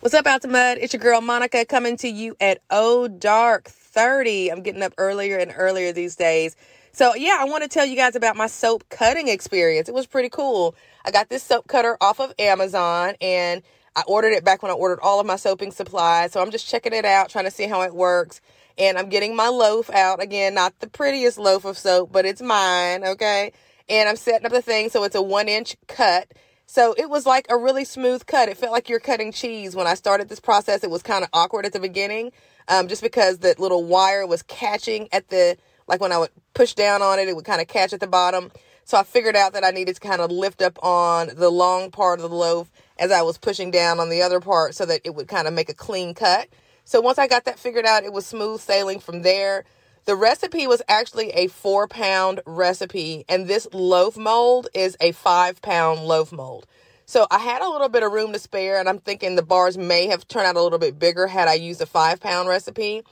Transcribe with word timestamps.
What's 0.00 0.14
up, 0.14 0.26
Out 0.26 0.40
the 0.40 0.48
Mud? 0.48 0.78
It's 0.80 0.94
your 0.94 1.00
girl 1.02 1.20
Monica 1.20 1.66
coming 1.66 1.98
to 1.98 2.08
you 2.08 2.34
at 2.40 2.62
Oh 2.70 3.06
Dark 3.06 3.68
30. 3.68 4.50
I'm 4.50 4.62
getting 4.62 4.82
up 4.82 4.94
earlier 4.96 5.36
and 5.36 5.52
earlier 5.54 5.92
these 5.92 6.16
days. 6.16 6.56
So, 6.92 7.14
yeah, 7.14 7.36
I 7.38 7.44
want 7.44 7.64
to 7.64 7.68
tell 7.68 7.84
you 7.84 7.96
guys 7.96 8.16
about 8.16 8.34
my 8.34 8.46
soap 8.46 8.84
cutting 8.88 9.28
experience. 9.28 9.90
It 9.90 9.94
was 9.94 10.06
pretty 10.06 10.30
cool. 10.30 10.74
I 11.04 11.10
got 11.10 11.28
this 11.28 11.42
soap 11.42 11.68
cutter 11.68 11.98
off 12.00 12.18
of 12.18 12.32
Amazon 12.38 13.12
and 13.20 13.62
I 13.94 14.02
ordered 14.06 14.32
it 14.32 14.42
back 14.42 14.62
when 14.62 14.70
I 14.70 14.74
ordered 14.74 15.00
all 15.00 15.20
of 15.20 15.26
my 15.26 15.36
soaping 15.36 15.70
supplies. 15.70 16.32
So, 16.32 16.40
I'm 16.40 16.50
just 16.50 16.66
checking 16.66 16.94
it 16.94 17.04
out, 17.04 17.28
trying 17.28 17.44
to 17.44 17.50
see 17.50 17.66
how 17.66 17.82
it 17.82 17.94
works. 17.94 18.40
And 18.78 18.96
I'm 18.96 19.10
getting 19.10 19.36
my 19.36 19.48
loaf 19.48 19.90
out. 19.90 20.22
Again, 20.22 20.54
not 20.54 20.80
the 20.80 20.88
prettiest 20.88 21.36
loaf 21.36 21.66
of 21.66 21.76
soap, 21.76 22.10
but 22.10 22.24
it's 22.24 22.40
mine, 22.40 23.04
okay? 23.04 23.52
And 23.86 24.08
I'm 24.08 24.16
setting 24.16 24.46
up 24.46 24.52
the 24.52 24.62
thing 24.62 24.88
so 24.88 25.04
it's 25.04 25.14
a 25.14 25.20
one 25.20 25.46
inch 25.46 25.76
cut 25.88 26.32
so 26.72 26.94
it 26.96 27.10
was 27.10 27.26
like 27.26 27.46
a 27.48 27.56
really 27.56 27.84
smooth 27.84 28.26
cut. 28.26 28.48
It 28.48 28.56
felt 28.56 28.70
like 28.70 28.88
you're 28.88 29.00
cutting 29.00 29.32
cheese. 29.32 29.74
When 29.74 29.88
I 29.88 29.94
started 29.94 30.28
this 30.28 30.38
process, 30.38 30.84
it 30.84 30.90
was 30.90 31.02
kind 31.02 31.24
of 31.24 31.30
awkward 31.32 31.66
at 31.66 31.72
the 31.72 31.80
beginning, 31.80 32.30
um, 32.68 32.86
just 32.86 33.02
because 33.02 33.38
the 33.38 33.56
little 33.58 33.82
wire 33.82 34.24
was 34.24 34.42
catching 34.42 35.08
at 35.10 35.26
the, 35.30 35.56
like 35.88 36.00
when 36.00 36.12
I 36.12 36.18
would 36.18 36.30
push 36.54 36.74
down 36.74 37.02
on 37.02 37.18
it, 37.18 37.26
it 37.26 37.34
would 37.34 37.44
kind 37.44 37.60
of 37.60 37.66
catch 37.66 37.92
at 37.92 37.98
the 37.98 38.06
bottom. 38.06 38.52
So 38.84 38.96
I 38.96 39.02
figured 39.02 39.34
out 39.34 39.54
that 39.54 39.64
I 39.64 39.70
needed 39.70 39.96
to 39.96 40.00
kind 40.00 40.20
of 40.20 40.30
lift 40.30 40.62
up 40.62 40.78
on 40.80 41.30
the 41.34 41.50
long 41.50 41.90
part 41.90 42.20
of 42.20 42.30
the 42.30 42.36
loaf 42.36 42.70
as 43.00 43.10
I 43.10 43.22
was 43.22 43.36
pushing 43.36 43.72
down 43.72 43.98
on 43.98 44.08
the 44.08 44.22
other 44.22 44.38
part 44.38 44.76
so 44.76 44.86
that 44.86 45.00
it 45.02 45.16
would 45.16 45.26
kind 45.26 45.48
of 45.48 45.54
make 45.54 45.70
a 45.70 45.74
clean 45.74 46.14
cut. 46.14 46.46
So 46.84 47.00
once 47.00 47.18
I 47.18 47.26
got 47.26 47.46
that 47.46 47.58
figured 47.58 47.84
out, 47.84 48.04
it 48.04 48.12
was 48.12 48.26
smooth 48.26 48.60
sailing 48.60 49.00
from 49.00 49.22
there. 49.22 49.64
The 50.10 50.16
recipe 50.16 50.66
was 50.66 50.82
actually 50.88 51.30
a 51.30 51.46
four 51.46 51.86
pound 51.86 52.40
recipe, 52.44 53.24
and 53.28 53.46
this 53.46 53.68
loaf 53.72 54.16
mold 54.16 54.66
is 54.74 54.96
a 55.00 55.12
five 55.12 55.62
pound 55.62 56.00
loaf 56.00 56.32
mold. 56.32 56.66
So 57.06 57.28
I 57.30 57.38
had 57.38 57.62
a 57.62 57.68
little 57.68 57.88
bit 57.88 58.02
of 58.02 58.10
room 58.10 58.32
to 58.32 58.40
spare, 58.40 58.80
and 58.80 58.88
I'm 58.88 58.98
thinking 58.98 59.36
the 59.36 59.42
bars 59.42 59.78
may 59.78 60.08
have 60.08 60.26
turned 60.26 60.48
out 60.48 60.56
a 60.56 60.62
little 60.62 60.80
bit 60.80 60.98
bigger 60.98 61.28
had 61.28 61.46
I 61.46 61.54
used 61.54 61.80
a 61.80 61.86
five 61.86 62.18
pound 62.18 62.48
recipe. 62.48 63.04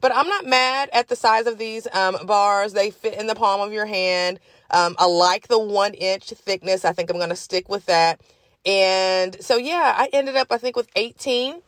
But 0.00 0.14
I'm 0.14 0.28
not 0.28 0.46
mad 0.46 0.88
at 0.94 1.08
the 1.08 1.14
size 1.14 1.46
of 1.46 1.58
these 1.58 1.86
um, 1.92 2.16
bars. 2.24 2.72
They 2.72 2.90
fit 2.90 3.20
in 3.20 3.26
the 3.26 3.34
palm 3.34 3.60
of 3.60 3.74
your 3.74 3.84
hand. 3.84 4.40
Um, 4.70 4.96
I 4.98 5.04
like 5.04 5.48
the 5.48 5.58
one 5.58 5.92
inch 5.92 6.30
thickness. 6.30 6.86
I 6.86 6.94
think 6.94 7.10
I'm 7.10 7.18
going 7.18 7.28
to 7.28 7.36
stick 7.36 7.68
with 7.68 7.84
that. 7.84 8.22
And 8.64 9.36
so, 9.44 9.58
yeah, 9.58 9.94
I 9.94 10.08
ended 10.10 10.36
up, 10.36 10.46
I 10.50 10.56
think, 10.56 10.74
with 10.74 10.88
18, 10.96 11.60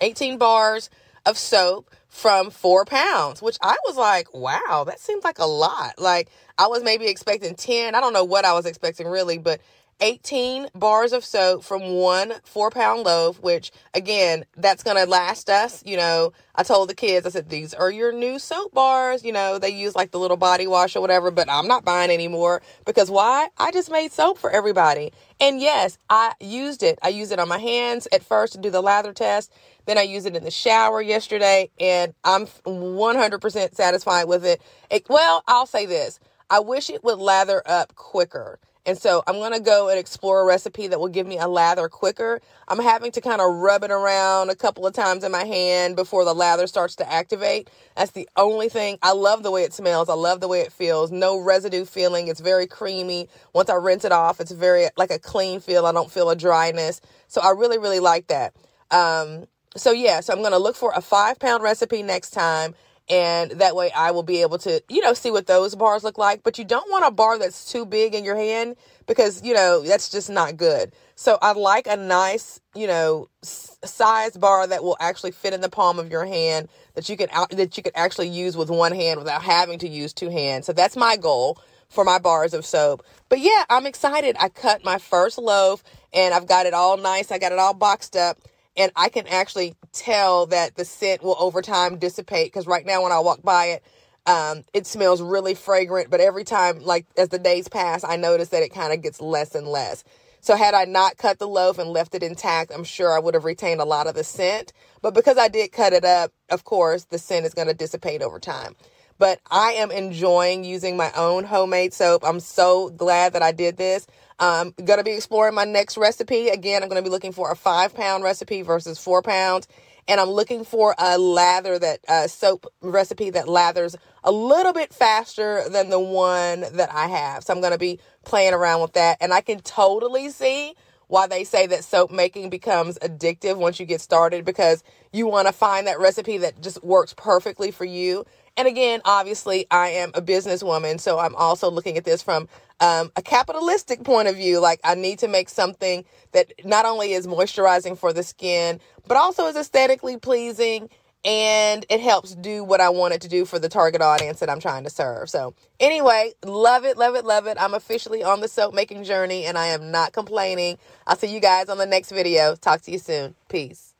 18 0.00 0.38
bars 0.38 0.90
of 1.24 1.38
soap 1.38 1.88
from 2.16 2.48
four 2.48 2.86
pounds, 2.86 3.42
which 3.42 3.58
I 3.60 3.76
was 3.86 3.96
like, 3.96 4.32
wow, 4.32 4.84
that 4.86 4.98
seems 4.98 5.22
like 5.22 5.38
a 5.38 5.44
lot. 5.44 5.98
Like 5.98 6.30
I 6.56 6.66
was 6.66 6.82
maybe 6.82 7.08
expecting 7.08 7.54
10. 7.54 7.94
I 7.94 8.00
don't 8.00 8.14
know 8.14 8.24
what 8.24 8.46
I 8.46 8.54
was 8.54 8.64
expecting 8.64 9.06
really, 9.06 9.36
but 9.36 9.60
18 10.00 10.68
bars 10.74 11.12
of 11.12 11.24
soap 11.24 11.64
from 11.64 11.82
one 11.94 12.34
four 12.44 12.70
pound 12.70 13.04
loaf, 13.04 13.40
which 13.40 13.70
again, 13.94 14.44
that's 14.56 14.82
going 14.82 14.96
to 14.96 15.10
last 15.10 15.48
us. 15.48 15.82
You 15.86 15.96
know, 15.96 16.32
I 16.54 16.62
told 16.62 16.90
the 16.90 16.94
kids, 16.94 17.26
I 17.26 17.30
said, 17.30 17.48
these 17.48 17.72
are 17.72 17.90
your 17.90 18.12
new 18.12 18.38
soap 18.38 18.74
bars. 18.74 19.24
You 19.24 19.32
know, 19.32 19.58
they 19.58 19.70
use 19.70 19.94
like 19.94 20.10
the 20.10 20.18
little 20.18 20.36
body 20.36 20.66
wash 20.66 20.96
or 20.96 21.00
whatever, 21.00 21.30
but 21.30 21.50
I'm 21.50 21.66
not 21.66 21.84
buying 21.84 22.10
anymore 22.10 22.62
because 22.84 23.10
why? 23.10 23.48
I 23.58 23.70
just 23.72 23.90
made 23.90 24.12
soap 24.12 24.38
for 24.38 24.50
everybody. 24.50 25.12
And 25.40 25.60
yes, 25.60 25.98
I 26.10 26.32
used 26.40 26.82
it. 26.82 26.98
I 27.02 27.08
used 27.08 27.32
it 27.32 27.38
on 27.38 27.48
my 27.48 27.58
hands 27.58 28.06
at 28.12 28.22
first 28.22 28.52
to 28.52 28.60
do 28.60 28.70
the 28.70 28.82
lather 28.82 29.12
test. 29.12 29.52
Then 29.86 29.98
I 29.98 30.02
used 30.02 30.26
it 30.26 30.36
in 30.36 30.44
the 30.44 30.50
shower 30.50 31.00
yesterday 31.00 31.70
and 31.80 32.12
I'm 32.24 32.46
100% 32.46 33.74
satisfied 33.74 34.24
with 34.24 34.44
it. 34.44 34.60
it 34.90 35.06
well, 35.08 35.42
I'll 35.46 35.66
say 35.66 35.86
this. 35.86 36.20
I 36.50 36.60
wish 36.60 36.90
it 36.90 37.02
would 37.02 37.18
lather 37.18 37.62
up 37.66 37.94
quicker. 37.96 38.58
And 38.86 38.96
so 38.96 39.22
I'm 39.26 39.34
going 39.34 39.52
to 39.52 39.60
go 39.60 39.88
and 39.88 39.98
explore 39.98 40.40
a 40.42 40.46
recipe 40.46 40.86
that 40.88 41.00
will 41.00 41.08
give 41.08 41.26
me 41.26 41.38
a 41.38 41.48
lather 41.48 41.88
quicker. 41.88 42.40
I'm 42.68 42.78
having 42.78 43.12
to 43.12 43.20
kind 43.20 43.40
of 43.40 43.52
rub 43.56 43.82
it 43.82 43.90
around 43.90 44.50
a 44.50 44.54
couple 44.54 44.86
of 44.86 44.94
times 44.94 45.24
in 45.24 45.32
my 45.32 45.44
hand 45.44 45.96
before 45.96 46.24
the 46.24 46.34
lather 46.34 46.68
starts 46.68 46.96
to 46.96 47.12
activate. 47.12 47.68
That's 47.96 48.12
the 48.12 48.28
only 48.36 48.68
thing. 48.68 48.98
I 49.02 49.12
love 49.12 49.42
the 49.42 49.50
way 49.50 49.64
it 49.64 49.74
smells. 49.74 50.08
I 50.08 50.14
love 50.14 50.40
the 50.40 50.48
way 50.48 50.60
it 50.60 50.72
feels. 50.72 51.10
No 51.10 51.38
residue 51.38 51.84
feeling. 51.84 52.28
It's 52.28 52.40
very 52.40 52.66
creamy. 52.68 53.28
Once 53.52 53.68
I 53.68 53.74
rinse 53.74 54.04
it 54.04 54.12
off, 54.12 54.40
it's 54.40 54.52
very 54.52 54.86
like 54.96 55.10
a 55.10 55.18
clean 55.18 55.60
feel. 55.60 55.84
I 55.84 55.92
don't 55.92 56.10
feel 56.10 56.30
a 56.30 56.36
dryness. 56.36 57.00
So 57.28 57.40
I 57.42 57.50
really, 57.50 57.78
really 57.78 58.00
like 58.00 58.28
that. 58.28 58.54
Um, 58.92 59.46
so 59.76 59.90
yeah, 59.92 60.20
so 60.20 60.32
I'm 60.32 60.40
going 60.40 60.52
to 60.52 60.58
look 60.58 60.76
for 60.76 60.92
a 60.94 61.02
five 61.02 61.38
pound 61.40 61.62
recipe 61.62 62.02
next 62.02 62.30
time 62.30 62.74
and 63.08 63.52
that 63.52 63.76
way 63.76 63.90
I 63.92 64.10
will 64.10 64.22
be 64.22 64.42
able 64.42 64.58
to, 64.58 64.82
you 64.88 65.00
know, 65.00 65.14
see 65.14 65.30
what 65.30 65.46
those 65.46 65.74
bars 65.74 66.02
look 66.02 66.18
like. 66.18 66.42
But 66.42 66.58
you 66.58 66.64
don't 66.64 66.90
want 66.90 67.06
a 67.06 67.10
bar 67.10 67.38
that's 67.38 67.70
too 67.70 67.86
big 67.86 68.14
in 68.14 68.24
your 68.24 68.36
hand 68.36 68.76
because, 69.06 69.42
you 69.44 69.54
know, 69.54 69.82
that's 69.82 70.10
just 70.10 70.28
not 70.28 70.56
good. 70.56 70.92
So 71.14 71.38
I 71.40 71.52
like 71.52 71.86
a 71.86 71.96
nice, 71.96 72.60
you 72.74 72.86
know, 72.86 73.28
size 73.42 74.36
bar 74.36 74.66
that 74.66 74.82
will 74.82 74.96
actually 75.00 75.30
fit 75.30 75.54
in 75.54 75.60
the 75.60 75.68
palm 75.68 75.98
of 75.98 76.10
your 76.10 76.26
hand 76.26 76.68
that 76.94 77.08
you 77.08 77.16
can 77.16 77.28
that 77.50 77.76
you 77.76 77.82
can 77.82 77.92
actually 77.94 78.28
use 78.28 78.56
with 78.56 78.70
one 78.70 78.92
hand 78.92 79.18
without 79.18 79.42
having 79.42 79.78
to 79.80 79.88
use 79.88 80.12
two 80.12 80.30
hands. 80.30 80.66
So 80.66 80.72
that's 80.72 80.96
my 80.96 81.16
goal 81.16 81.58
for 81.88 82.04
my 82.04 82.18
bars 82.18 82.52
of 82.54 82.66
soap. 82.66 83.04
But 83.28 83.38
yeah, 83.38 83.64
I'm 83.70 83.86
excited. 83.86 84.36
I 84.40 84.48
cut 84.48 84.84
my 84.84 84.98
first 84.98 85.38
loaf 85.38 85.84
and 86.12 86.34
I've 86.34 86.48
got 86.48 86.66
it 86.66 86.74
all 86.74 86.96
nice. 86.96 87.30
I 87.30 87.38
got 87.38 87.52
it 87.52 87.58
all 87.58 87.74
boxed 87.74 88.16
up 88.16 88.38
and 88.76 88.92
I 88.96 89.10
can 89.10 89.26
actually 89.28 89.74
tell 89.92 90.46
that 90.46 90.76
the 90.76 90.84
scent 90.84 91.22
will 91.22 91.36
over 91.38 91.62
time 91.62 91.98
dissipate 91.98 92.48
because 92.48 92.66
right 92.66 92.86
now 92.86 93.02
when 93.02 93.12
I 93.12 93.20
walk 93.20 93.42
by 93.42 93.66
it, 93.66 93.84
um, 94.26 94.64
it 94.74 94.86
smells 94.86 95.22
really 95.22 95.54
fragrant, 95.54 96.10
but 96.10 96.20
every 96.20 96.44
time, 96.44 96.80
like 96.80 97.06
as 97.18 97.30
the 97.30 97.38
days 97.38 97.68
pass, 97.68 98.04
I 98.04 98.16
notice 98.16 98.50
that 98.50 98.62
it 98.62 98.74
kind 98.74 98.92
of 98.92 99.02
gets 99.02 99.20
less 99.20 99.54
and 99.54 99.66
less. 99.68 100.04
So 100.40 100.56
had 100.56 100.74
I 100.74 100.84
not 100.86 101.18
cut 101.18 101.38
the 101.38 101.48
loaf 101.48 101.78
and 101.78 101.90
left 101.90 102.14
it 102.14 102.22
intact, 102.22 102.72
I'm 102.74 102.84
sure 102.84 103.12
I 103.14 103.20
would 103.20 103.34
have 103.34 103.44
retained 103.44 103.80
a 103.80 103.86
lot 103.86 104.06
of 104.08 104.14
the 104.14 104.24
scent. 104.24 104.72
But 105.02 105.14
because 105.14 105.38
I 105.38 105.48
did 105.48 105.72
cut 105.72 105.92
it 105.92 106.04
up, 106.04 106.32
of 106.50 106.64
course, 106.64 107.04
the 107.06 107.18
scent 107.18 107.46
is 107.46 107.54
going 107.54 107.68
to 107.68 107.74
dissipate 107.74 108.22
over 108.22 108.40
time. 108.40 108.76
But 109.18 109.40
I 109.50 109.72
am 109.72 109.90
enjoying 109.90 110.64
using 110.64 110.96
my 110.96 111.10
own 111.16 111.44
homemade 111.44 111.94
soap. 111.94 112.22
I'm 112.24 112.40
so 112.40 112.90
glad 112.90 113.32
that 113.32 113.42
I 113.42 113.52
did 113.52 113.76
this. 113.76 114.06
I'm 114.38 114.72
going 114.72 114.98
to 114.98 115.04
be 115.04 115.12
exploring 115.12 115.54
my 115.54 115.64
next 115.64 115.96
recipe. 115.96 116.48
Again, 116.48 116.82
I'm 116.82 116.88
going 116.88 117.02
to 117.02 117.08
be 117.08 117.12
looking 117.12 117.32
for 117.32 117.50
a 117.50 117.56
five 117.56 117.94
pound 117.94 118.24
recipe 118.24 118.62
versus 118.62 118.98
four 118.98 119.22
pounds. 119.22 119.66
And 120.08 120.20
I'm 120.20 120.30
looking 120.30 120.64
for 120.64 120.94
a 120.98 121.18
lather 121.18 121.78
that 121.78 122.00
uh, 122.06 122.28
soap 122.28 122.66
recipe 122.80 123.30
that 123.30 123.48
lathers 123.48 123.96
a 124.22 124.30
little 124.30 124.72
bit 124.72 124.92
faster 124.92 125.68
than 125.68 125.90
the 125.90 125.98
one 125.98 126.60
that 126.60 126.90
I 126.92 127.08
have. 127.08 127.42
So 127.42 127.52
I'm 127.52 127.60
going 127.60 127.72
to 127.72 127.78
be 127.78 127.98
playing 128.24 128.54
around 128.54 128.82
with 128.82 128.92
that. 128.92 129.18
And 129.20 129.32
I 129.32 129.40
can 129.40 129.60
totally 129.60 130.30
see 130.30 130.74
why 131.08 131.26
they 131.26 131.44
say 131.44 131.66
that 131.68 131.84
soap 131.84 132.10
making 132.10 132.50
becomes 132.50 132.98
addictive 132.98 133.56
once 133.56 133.80
you 133.80 133.86
get 133.86 134.00
started 134.00 134.44
because 134.44 134.82
you 135.12 135.26
want 135.26 135.46
to 135.46 135.52
find 135.52 135.86
that 135.86 135.98
recipe 136.00 136.38
that 136.38 136.60
just 136.60 136.82
works 136.84 137.14
perfectly 137.16 137.70
for 137.70 137.84
you. 137.84 138.24
And 138.56 138.68
again, 138.68 139.02
obviously, 139.04 139.66
I 139.70 139.88
am 139.90 140.10
a 140.14 140.22
businesswoman, 140.22 141.00
so 141.00 141.18
I'm 141.18 141.36
also 141.36 141.70
looking 141.70 141.98
at 141.98 142.04
this 142.04 142.22
from 142.22 142.48
um, 142.80 143.12
a 143.16 143.22
capitalistic 143.22 144.04
point 144.04 144.28
of 144.28 144.36
view. 144.36 144.60
Like, 144.60 144.80
I 144.84 144.94
need 144.94 145.20
to 145.20 145.28
make 145.28 145.48
something 145.48 146.04
that 146.32 146.52
not 146.64 146.86
only 146.86 147.12
is 147.14 147.26
moisturizing 147.26 147.98
for 147.98 148.12
the 148.12 148.22
skin, 148.22 148.80
but 149.08 149.16
also 149.16 149.46
is 149.46 149.56
aesthetically 149.56 150.18
pleasing 150.18 150.90
and 151.24 151.84
it 151.90 152.00
helps 152.00 152.36
do 152.36 152.62
what 152.62 152.80
I 152.80 152.90
want 152.90 153.14
it 153.14 153.22
to 153.22 153.28
do 153.28 153.44
for 153.46 153.58
the 153.58 153.68
target 153.68 154.02
audience 154.02 154.40
that 154.40 154.48
I'm 154.50 154.60
trying 154.60 154.84
to 154.84 154.90
serve. 154.90 155.28
So, 155.28 155.54
anyway, 155.80 156.34
love 156.44 156.84
it, 156.84 156.96
love 156.96 157.16
it, 157.16 157.24
love 157.24 157.46
it. 157.48 157.56
I'm 157.60 157.74
officially 157.74 158.22
on 158.22 158.40
the 158.40 158.48
soap 158.48 158.74
making 158.74 159.04
journey 159.04 159.44
and 159.46 159.58
I 159.58 159.68
am 159.68 159.90
not 159.90 160.12
complaining. 160.12 160.78
I'll 161.06 161.16
see 161.16 161.34
you 161.34 161.40
guys 161.40 161.68
on 161.68 161.78
the 161.78 161.86
next 161.86 162.12
video. 162.12 162.54
Talk 162.54 162.82
to 162.82 162.92
you 162.92 162.98
soon. 163.00 163.34
Peace. 163.48 163.95